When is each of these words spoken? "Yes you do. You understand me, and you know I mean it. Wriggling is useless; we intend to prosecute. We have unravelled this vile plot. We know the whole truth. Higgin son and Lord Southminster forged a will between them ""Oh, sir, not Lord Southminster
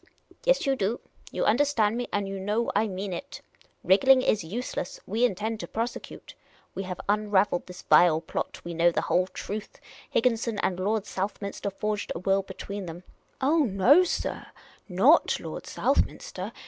"Yes 0.45 0.65
you 0.65 0.75
do. 0.75 0.99
You 1.31 1.45
understand 1.45 1.95
me, 1.95 2.07
and 2.11 2.27
you 2.27 2.39
know 2.39 2.71
I 2.75 2.87
mean 2.87 3.13
it. 3.13 3.43
Wriggling 3.83 4.23
is 4.23 4.43
useless; 4.43 4.99
we 5.05 5.23
intend 5.25 5.59
to 5.59 5.67
prosecute. 5.67 6.33
We 6.73 6.81
have 6.89 6.99
unravelled 7.07 7.67
this 7.67 7.83
vile 7.83 8.19
plot. 8.19 8.61
We 8.63 8.73
know 8.73 8.89
the 8.91 9.01
whole 9.03 9.27
truth. 9.27 9.79
Higgin 10.11 10.39
son 10.39 10.57
and 10.63 10.79
Lord 10.79 11.05
Southminster 11.05 11.69
forged 11.69 12.11
a 12.15 12.17
will 12.17 12.41
between 12.41 12.87
them 12.87 13.03
""Oh, 13.41 14.03
sir, 14.09 14.47
not 14.89 15.39
Lord 15.39 15.67
Southminster 15.67 16.51